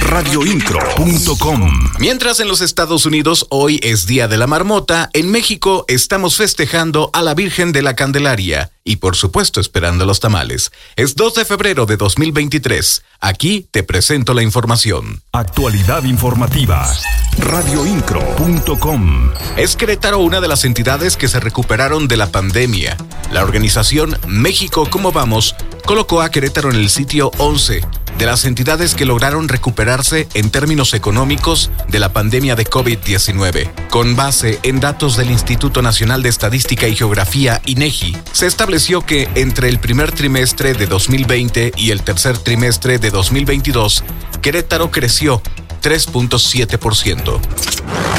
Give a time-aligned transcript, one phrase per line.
[0.00, 6.36] Radioincro.com Mientras en los Estados Unidos hoy es Día de la Marmota, en México estamos
[6.36, 10.72] festejando a la Virgen de la Candelaria y por supuesto esperando los tamales.
[10.94, 13.02] Es 2 de febrero de 2023.
[13.20, 15.22] Aquí te presento la información.
[15.32, 16.90] Actualidad informativa.
[17.38, 22.96] Radioincro.com Es Querétaro una de las entidades que se recuperaron de la pandemia.
[23.32, 25.54] La organización México Cómo Vamos
[25.84, 27.82] colocó a Querétaro en el sitio 11
[28.18, 33.88] de las entidades que lograron recuperarse en términos económicos de la pandemia de COVID-19.
[33.90, 39.28] Con base en datos del Instituto Nacional de Estadística y Geografía, INEGI, se estableció que
[39.34, 44.04] entre el primer trimestre de 2020 y el tercer trimestre de 2022,
[44.42, 45.42] Querétaro creció
[45.82, 47.40] 3.7%.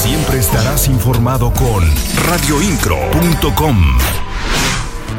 [0.00, 1.84] Siempre estarás informado con
[2.26, 4.27] radioincro.com.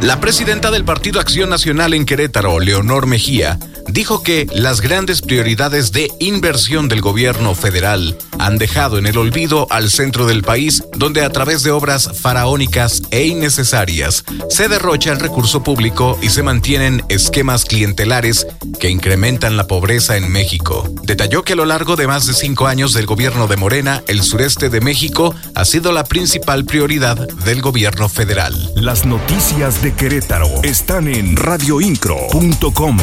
[0.01, 5.91] La presidenta del Partido Acción Nacional en Querétaro, Leonor Mejía, dijo que las grandes prioridades
[5.91, 11.23] de inversión del gobierno federal han dejado en el olvido al centro del país, donde
[11.23, 17.03] a través de obras faraónicas e innecesarias se derrocha el recurso público y se mantienen
[17.09, 18.47] esquemas clientelares
[18.79, 20.87] que incrementan la pobreza en México.
[21.03, 24.23] Detalló que a lo largo de más de cinco años del gobierno de Morena, el
[24.23, 28.71] sureste de México ha sido la principal prioridad del gobierno federal.
[28.75, 32.97] Las noticias de Querétaro están en radioincro.com.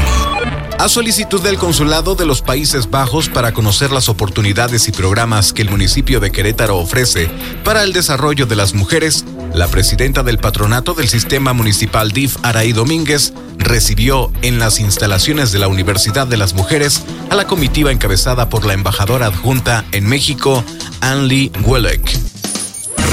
[0.79, 5.63] A solicitud del Consulado de los Países Bajos para conocer las oportunidades y programas que
[5.63, 7.31] el municipio de Querétaro ofrece
[7.65, 12.73] para el desarrollo de las mujeres, la presidenta del patronato del sistema municipal DIF, Araí
[12.73, 18.51] Domínguez, recibió en las instalaciones de la Universidad de las Mujeres a la comitiva encabezada
[18.51, 20.63] por la embajadora adjunta en México,
[21.01, 22.19] Anli Welleck.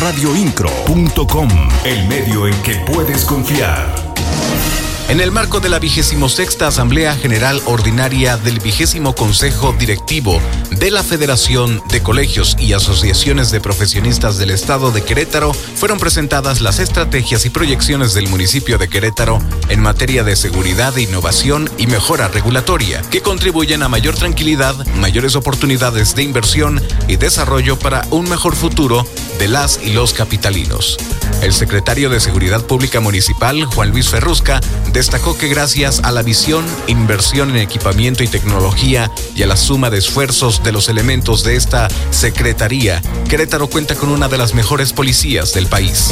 [0.01, 1.49] Radioincro.com,
[1.85, 4.02] el medio en que puedes confiar.
[5.09, 10.91] En el marco de la vigésimo sexta Asamblea General Ordinaria del vigésimo Consejo Directivo de
[10.91, 16.79] la Federación de Colegios y Asociaciones de Profesionistas del Estado de Querétaro, fueron presentadas las
[16.79, 19.39] estrategias y proyecciones del municipio de Querétaro
[19.69, 26.15] en materia de seguridad, innovación y mejora regulatoria, que contribuyen a mayor tranquilidad, mayores oportunidades
[26.15, 29.05] de inversión y desarrollo para un mejor futuro
[29.39, 30.97] de las y los capitalinos.
[31.41, 34.61] El secretario de Seguridad Pública Municipal, Juan Luis Ferrusca,
[34.91, 39.89] destacó que gracias a la visión, inversión en equipamiento y tecnología y a la suma
[39.89, 44.93] de esfuerzos de los elementos de esta Secretaría, Querétaro cuenta con una de las mejores
[44.93, 46.11] policías del país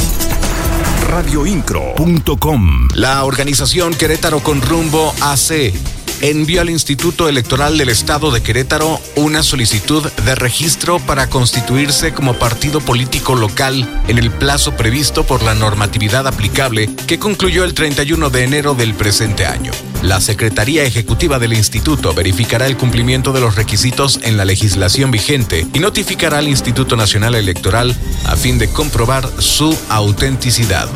[1.11, 2.87] radioincro.com.
[2.93, 5.73] La organización Querétaro con rumbo AC
[6.21, 12.35] envió al Instituto Electoral del Estado de Querétaro una solicitud de registro para constituirse como
[12.35, 18.29] partido político local en el plazo previsto por la normatividad aplicable que concluyó el 31
[18.29, 19.71] de enero del presente año.
[20.03, 25.67] La Secretaría Ejecutiva del Instituto verificará el cumplimiento de los requisitos en la legislación vigente
[25.73, 27.95] y notificará al Instituto Nacional Electoral
[28.25, 30.89] a fin de comprobar su autenticidad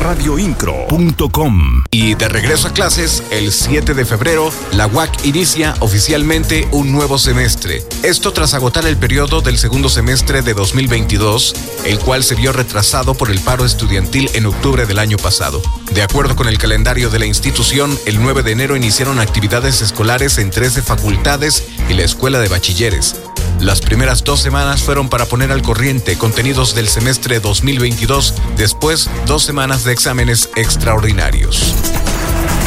[0.00, 1.84] radioincro.com.
[1.90, 7.18] Y de regreso a clases, el 7 de febrero, la UAC inicia oficialmente un nuevo
[7.18, 7.82] semestre.
[8.02, 13.14] Esto tras agotar el periodo del segundo semestre de 2022, el cual se vio retrasado
[13.14, 15.62] por el paro estudiantil en octubre del año pasado.
[15.92, 20.38] De acuerdo con el calendario de la institución, el 9 de enero iniciaron actividades escolares
[20.38, 23.16] en 13 facultades y la escuela de bachilleres.
[23.60, 29.42] Las primeras dos semanas fueron para poner al corriente contenidos del semestre 2022, después dos
[29.42, 31.74] semanas de exámenes extraordinarios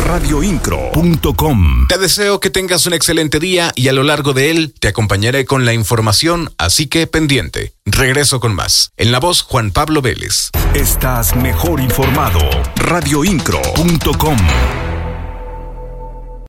[0.04, 1.88] radioincro.com.
[1.88, 5.46] Te deseo que tengas un excelente día y a lo largo de él te acompañaré
[5.46, 7.74] con la información, así que pendiente.
[7.86, 8.92] Regreso con más.
[8.98, 10.50] En la voz Juan Pablo Vélez.
[10.74, 12.40] Estás mejor informado.
[12.76, 14.38] radioincro.com.